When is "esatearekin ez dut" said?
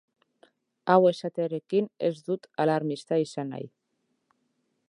1.09-2.49